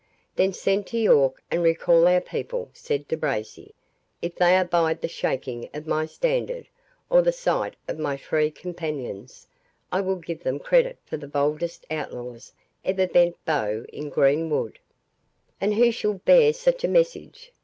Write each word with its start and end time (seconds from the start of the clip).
"Then 0.35 0.51
send 0.51 0.87
to 0.87 0.97
York, 0.97 1.43
and 1.51 1.61
recall 1.61 2.07
our 2.07 2.21
people," 2.21 2.71
said 2.73 3.07
De 3.07 3.15
Bracy. 3.15 3.75
"If 4.19 4.33
they 4.33 4.57
abide 4.57 4.99
the 5.01 5.07
shaking 5.07 5.69
of 5.75 5.85
my 5.85 6.07
standard, 6.07 6.67
or 7.11 7.21
the 7.21 7.31
sight 7.31 7.75
of 7.87 7.99
my 7.99 8.17
Free 8.17 8.49
Companions, 8.49 9.45
I 9.91 10.01
will 10.01 10.15
give 10.15 10.41
them 10.41 10.57
credit 10.57 10.97
for 11.05 11.17
the 11.17 11.27
boldest 11.27 11.85
outlaws 11.91 12.51
ever 12.83 13.05
bent 13.05 13.35
bow 13.45 13.85
in 13.93 14.09
green 14.09 14.49
wood." 14.49 14.79
"And 15.61 15.75
who 15.75 15.91
shall 15.91 16.15
bear 16.15 16.51
such 16.51 16.83
a 16.83 16.87
message?" 16.87 17.51